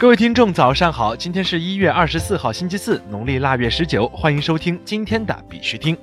[0.00, 1.14] 各位听众，早上好！
[1.14, 4.08] 今天是一月二十四号，星期四，农历腊月十九。
[4.08, 5.94] 欢迎收听今天的必须听。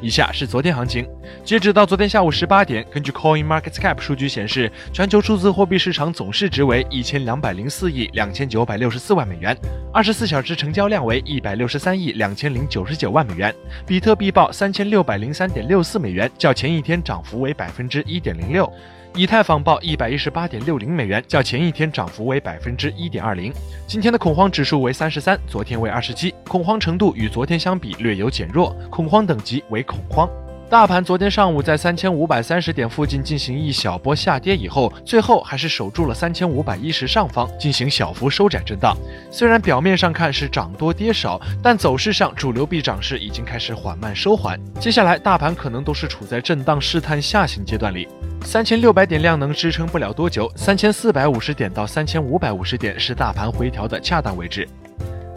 [0.00, 1.08] 以下是昨天行情，
[1.44, 9.56] 截止到昨天下午十八点，根据 Coin Market Cap 数据显示，全球数字货币市场总市值为一千两百零四亿两千九百六十四万美元，
[9.92, 13.54] 二十四小时成交量为一百六十三亿两千零九十九万美元。
[13.86, 18.68] 比特币报三千六百零三点六四美元，较前一天涨幅为百分之一点零六。
[19.14, 23.52] 以太坊报一百一十八点六零美元，较前一天涨幅为百分之一点二零。
[23.86, 30.26] 今天的恐慌指数为三十三，昨天为二十七，恐慌程度与昨天相比略有减弱，恐慌等级为恐慌。
[30.70, 38.96] 大盘昨天上午在三千五百三十点附近进行一小波下跌以后，最后还是守住了三千五百一十上方进行小幅收窄震荡。
[39.30, 44.58] 虽然表面上看是涨多跌少，但走势上主流币涨势已经开始缓慢收缓。
[44.80, 48.08] 接下来大盘可能都是处在震荡试探下行阶段里。
[48.44, 54.68] 三千六百点量能支撑不了多久，三千四百五十点到三千五百五十点是大盘回调的恰当位置。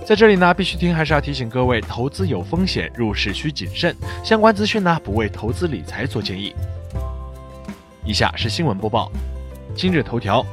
[0.05, 3.95] 在这里呢，必须听还是要提醒各位，投资有风险，入市需谨慎。
[4.23, 6.53] 相关资讯呢，不为投资理财做建议。
[8.03, 9.09] 以下是新闻播报。
[9.75, 10.45] 今日头条：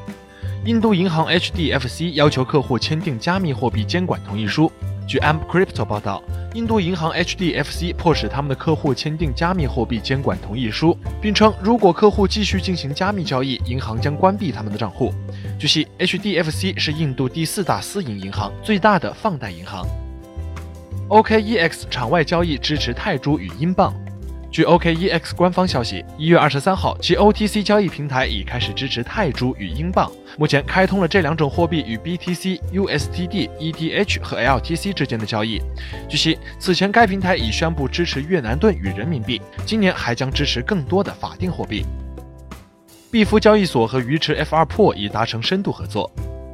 [0.65, 4.71] 印度银行 HDFC 要求客户签订加密货币监管同意书。
[5.06, 6.22] 据 Amp Crypto 报道。
[6.55, 15.14] 印度银行 HDFC 迫使他们的客户签订加密货币监管同意书，并称如果客户继续进行加密交易，银行将关闭他们的账户。
[15.58, 19.86] 据悉，HDFC 是印度第四大私营银行，最大的放贷银行。
[21.08, 23.95] OKEX 场外交易支持泰铢与英镑。
[24.53, 35.58] 据 OKEX 官方消息，一月二十三号，其 OTC 交易平台已开始支持泰铢与英镑，目前开通了这两种货币与 BTC、USDT、ETH 和 LTC 之间的交易。
[36.06, 41.86] 据悉，此前该平台已宣布支持越南盾与人民币，今年还将支持更多的法定货币。
[43.11, 46.12] 币夫交易所和鱼池 F2 Pool 已达成深度合作。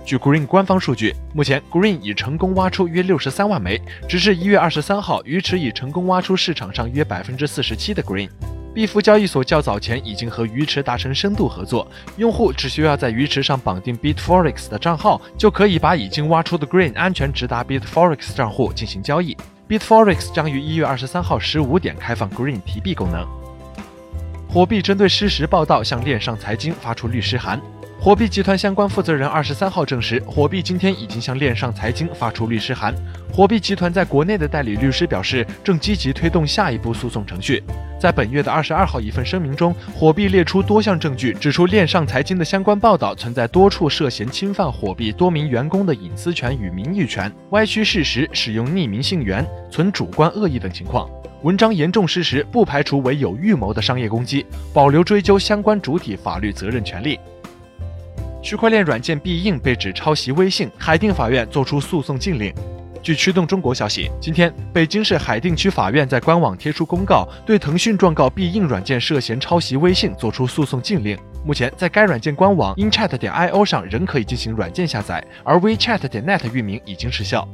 [0.08, 3.78] 据 Green 官方数据，目前 Green 已成功挖出约六十三万枚。
[4.08, 8.30] 直至一月二十三号，鱼池已成功挖出市场上约百分之四十七的 Green。
[8.72, 19.36] 币夫交易所较早前已经和鱼池达成深度合作，用户只需要在鱼池上绑定 Bitforex 的账号，就可以把已经挖出的 Green 安全直达 Bitforex 账户进行交易。
[19.68, 23.28] Bitforex 将于一月二十三号十五点开放 Green 提币功能。
[24.48, 27.60] 火币针对失实报道向链上财经发出律师函。
[28.00, 32.94] 火币集团相关负责人二十三号证实，火币今天已经向链上财经发出律师函。
[33.32, 37.60] 火币集团在国内的代理律师表示，正积极推动下一步诉讼程序。
[38.00, 51.10] 在本月的二十二号一份声明中，火币列出多项证据，指出链上财经的相关报道存在多处涉嫌侵犯火币多名员工的隐私权与名誉权、歪曲事实、使用匿名信源、存主观恶意等情况。
[51.42, 57.18] 文章严重失实，不排除为有预谋的商业攻击，保留追究相关主体法律责任权利。
[58.48, 62.50] 区块链软件必应被指抄袭微信，海淀法院作出诉讼禁令。
[63.02, 71.14] 据驱动中国消息，今天北京市海淀区法院在官网贴出公告，对腾讯状告必应软件涉嫌抄袭微信作出诉讼禁令。
[71.44, 77.46] 目前，在该软件官网 inchat 点 io 上仍可以进行软件下载，而 WeChat 点 net 域名已经失效。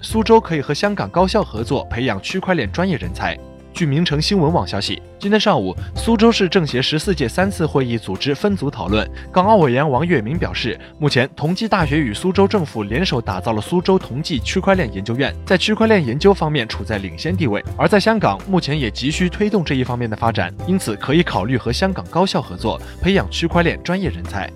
[0.00, 3.38] 苏州可以和香港高校合作培养区块链专业人才。
[3.72, 9.08] 据名城新闻网消息，今天上午，苏州市政协十四届三次会议组织分组讨论。
[9.32, 17.64] 港澳委员王跃明表示，目前同济大学与苏州政府联手打造了苏州同济区块链研究院，在区块链研究方面处在领先地位。
[17.76, 24.50] 而在香港，目前也急需推动这一方面的发展，因此可以考虑和香港高校合作，培养区块链专业人才。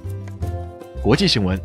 [1.03, 1.59] 国际新闻，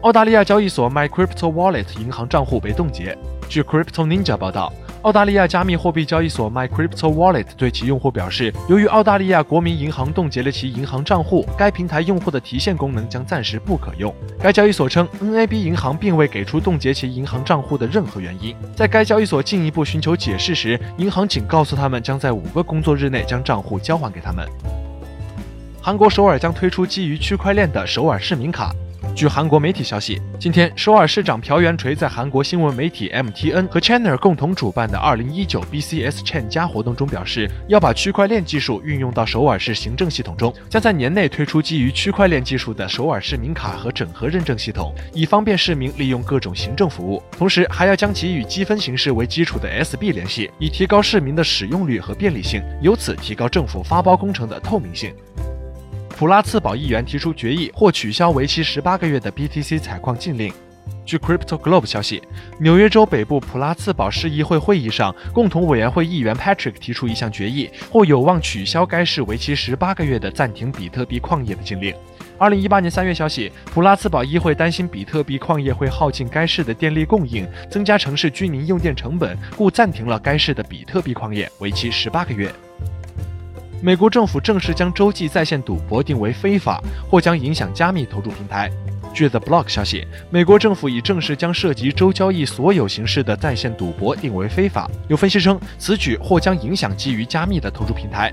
[0.00, 3.16] 澳大利亚交易所 My Crypto Wallet 银行账户被冻结。
[3.46, 4.72] 据 Crypto Ninja 报道。
[5.04, 14.14] 澳大利亚加密货币交易所 My Crypto Wallet 对其用户表示，由于澳大利亚国民银行冻结了其银行账户，该平台用户的提现功能将暂时不可用。
[14.40, 18.56] 该交易所称，NAB 银行并未给出冻结其银行账户的任何原因。
[18.74, 24.48] 在该交易所进一步寻求解释时，银行仅告诉他们将在五个工作日内将账户交还给他们。
[25.82, 28.74] 韩国首尔将推出基于区块链的首尔市民卡。
[29.14, 47.22] 据韩国媒体消息，今天首尔市长朴元垂在韩国新闻媒体 MTN 和 Channel 共同主办的2019 BCS Chain 加活动中表示，要把区块链技术运用到首尔市行政系统中，将在年内推出基于区块链技术的首尔市民卡和整合认证系统，以方便市民利用各种行政服务。
[47.38, 55.14] 同时，还要将其与积分形式为基础的 SB 联系，以提高市民的使用率和便利性，由此提高政府发包工程的透明性。
[56.16, 60.52] 普拉茨堡议员提出决议，或取消为期十八个月的 BTC 采矿禁令。
[61.04, 62.22] 据 Crypto Globe 消息，
[62.60, 71.92] 纽约州北部普拉茨堡市议会会议上，共同委员会议员 Patrick 提出一项决议，或有望取消该市为期十八个月的暂停比特币矿业的禁令。
[72.38, 82.52] 二零一八年三月消息，普拉茨堡议会担心比特币矿业会耗尽该市的电力供应，增加城市居民用电成本，故暂停了该市的比特币矿业，为期十八个月。
[83.84, 88.70] 美国政府正式将洲际在线赌博定为非法，或将影响加密投注平台。
[89.12, 94.90] 据 The Block 消息，美国政府已正式将涉及州交易所有形式的在线赌博定为非法。
[95.06, 98.32] 有分析称，此举或将影响基于加密的投注平台。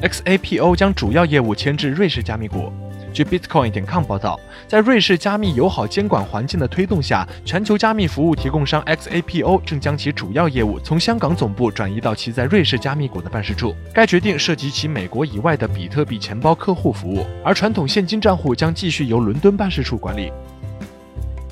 [0.00, 2.72] XAPO 将主要业务迁至瑞士加密股。
[3.16, 13.74] 据 Bitcoin 点 com 报道，在瑞士加密友好监管环境的推动下，全球加密服务提供商 XAPO 正将其主要业务从香港总部转移到其在瑞士加密国的办事处。
[13.94, 20.30] 该决定涉及其美国以外的比特币钱包客户服务，而传统现金账户将继续由伦敦办事处管理。